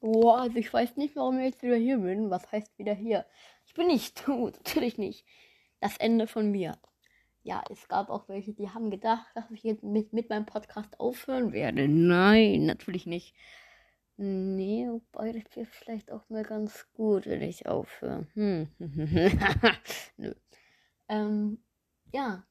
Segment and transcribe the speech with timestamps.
[0.00, 2.30] Boah, also ich weiß nicht, warum ich jetzt wieder hier bin.
[2.30, 3.26] Was heißt wieder hier?
[3.66, 5.24] Ich bin nicht tot, natürlich nicht.
[5.80, 6.78] Das Ende von mir.
[7.42, 10.98] Ja, es gab auch welche, die haben gedacht, dass ich jetzt mit, mit meinem Podcast
[11.00, 11.88] aufhören werde.
[11.88, 13.34] Nein, natürlich nicht.
[14.16, 18.26] Nee, wobei das wäre vielleicht auch mal ganz gut, wenn ich aufhöre.
[18.34, 18.68] Hm.
[20.16, 20.34] Nö.
[21.08, 21.62] Ähm,
[22.12, 22.44] ja.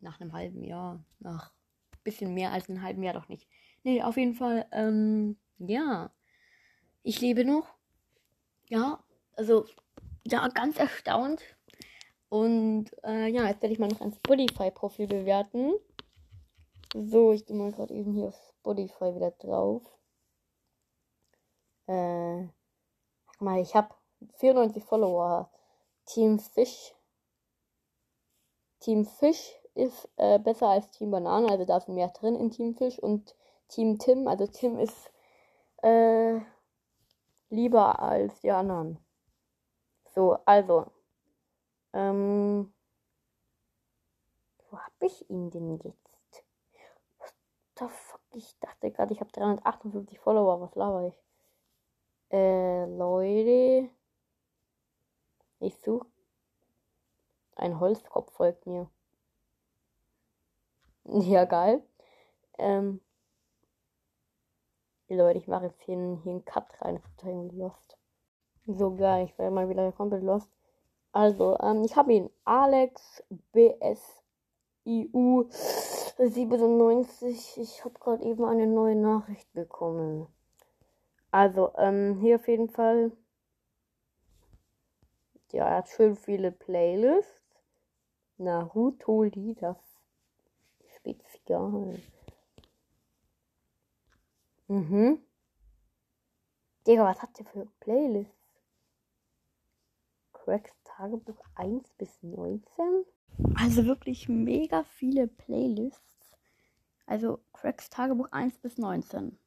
[0.00, 1.02] Nach einem halben Jahr.
[1.20, 1.52] Nach
[1.92, 3.48] ein bisschen mehr als einem halben Jahr doch nicht.
[3.82, 6.12] Nee, auf jeden Fall, ähm, ja.
[7.06, 7.66] Ich lebe noch.
[8.70, 8.98] Ja,
[9.36, 9.66] also,
[10.26, 11.42] ja, ganz erstaunt.
[12.30, 15.74] Und äh, ja, jetzt werde ich mal noch ein Spotify-Profil bewerten.
[16.94, 19.82] So, ich gehe mal gerade eben hier auf Spotify wieder drauf.
[21.86, 22.48] Äh,
[23.26, 23.94] guck mal, ich habe
[24.38, 25.50] 94 Follower.
[26.06, 26.94] Team Fish.
[28.80, 32.74] Team Fish ist äh, besser als Team Banane, also da ist mehr drin in Team
[32.74, 32.98] Fish.
[32.98, 33.36] Und
[33.68, 35.10] Team Tim, also Tim ist
[35.82, 36.40] äh,
[37.54, 38.98] lieber als die anderen.
[40.14, 40.86] So, also.
[41.92, 42.72] Ähm,
[44.70, 46.44] wo hab ich ihn denn jetzt?
[47.18, 47.34] What
[47.78, 48.20] the fuck?
[48.32, 50.60] Ich dachte gerade, ich habe 358 Follower.
[50.60, 51.14] Was laber ich?
[52.30, 53.90] Äh, Leute.
[55.60, 56.06] Ich suche.
[57.56, 58.90] Ein Holzkopf folgt mir.
[61.06, 61.82] Ja, geil.
[62.58, 63.03] Ähm.
[65.16, 66.96] Leute, ich mache jetzt hier, einen, hier einen Cut rein.
[66.96, 67.96] Das ist irgendwie lost.
[68.66, 70.50] So geil, ich werde mal wieder komplett lost.
[71.12, 72.30] Also, ähm, ich habe ihn.
[72.44, 75.48] Alex BSIU
[76.18, 77.58] 97.
[77.58, 80.26] Ich habe gerade eben eine neue Nachricht bekommen.
[81.30, 83.12] Also, ähm, hier auf jeden Fall.
[85.52, 87.30] Ja, er hat schön viele Playlists.
[88.38, 89.78] Naruto-Lieder.
[90.96, 92.00] Spezial.
[94.68, 95.18] Mhm.
[96.86, 98.34] Digga, was habt ihr für Playlists?
[100.32, 103.04] Cracks Tagebuch 1 bis 19?
[103.56, 106.36] Also wirklich mega viele Playlists.
[107.06, 109.38] Also Cracks Tagebuch 1 bis 19.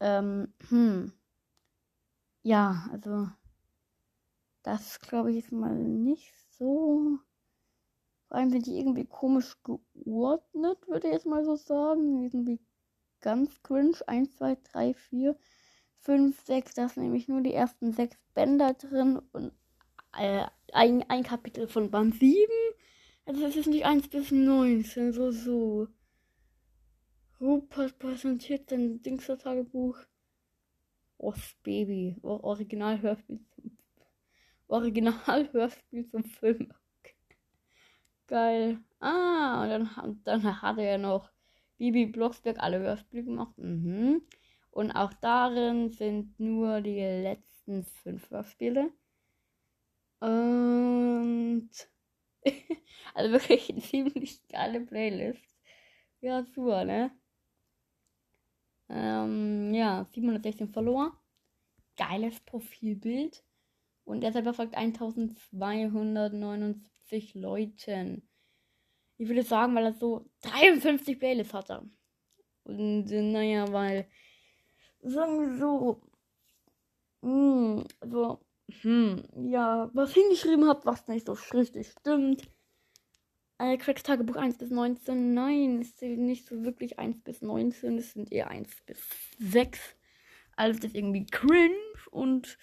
[0.00, 1.12] Ähm, hm.
[2.42, 3.28] Ja, also
[4.62, 7.18] das glaube ich ist mal nicht so.
[8.28, 12.22] Vor allem sind die irgendwie komisch geordnet, würde ich jetzt mal so sagen.
[12.22, 12.60] Irgendwie
[13.20, 13.96] ganz cringe.
[14.06, 15.36] 1, 2, 3, 4,
[16.00, 16.74] 5, 6.
[16.74, 19.52] Da sind nämlich nur die ersten sechs Bänder drin und
[20.16, 22.36] äh, ein, ein Kapitel von Band 7.
[23.26, 25.88] Also es ist nicht 1 bis 19, so so.
[27.40, 29.98] Rupert präsentiert sein Dingster-Tagebuch.
[31.18, 32.16] Oh, Baby.
[32.22, 33.78] Oh, Original-Hörspiel zum
[34.68, 36.72] Original-Hörspiel zum Film.
[38.26, 38.78] Geil.
[39.00, 41.30] Ah, und dann, dann hat er ja noch
[41.78, 43.56] Bibi Blocksberg alle Hörspiele gemacht.
[43.56, 44.22] Mhm.
[44.70, 48.92] Und auch darin sind nur die letzten fünf Hörspiele.
[50.20, 51.70] Und
[53.14, 55.56] also wirklich eine ziemlich geile Playlist.
[56.20, 57.10] Ja, super, ne?
[58.88, 61.12] Ähm, ja, 716 Follower.
[61.96, 63.44] Geiles Profilbild.
[64.04, 68.27] Und er selber folgt 1279 Leuten.
[69.18, 71.88] Ich würde sagen, weil er so 53 Playlists hatte.
[72.64, 74.08] Und naja, weil,
[75.02, 76.00] sagen wir so,
[77.22, 78.40] mh, so,
[78.82, 82.48] hm, ja, was hingeschrieben hat, was nicht so richtig stimmt.
[83.58, 87.98] Äh, Cracks Tagebuch 1 bis 19, nein, es sind nicht so wirklich 1 bis 19,
[87.98, 89.00] es sind eher 1 bis
[89.38, 89.80] 6.
[90.54, 91.74] Alles ist irgendwie cringe
[92.10, 92.56] und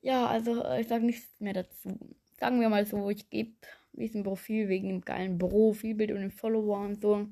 [0.00, 2.16] ja, also ich sage nichts mehr dazu.
[2.40, 3.54] Sagen wir mal so, ich gebe
[3.92, 7.28] diesem Profil wegen dem geilen Profilbild und den Followern und so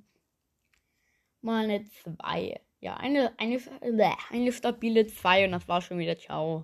[1.47, 2.61] mal eine 2.
[2.81, 3.61] Ja, eine, eine,
[4.31, 6.55] eine stabile 2 und das war schon wieder ciao.